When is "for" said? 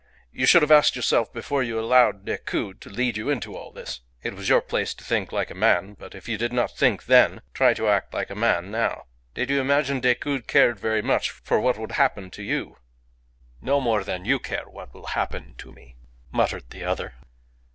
11.29-11.59, 14.63-14.71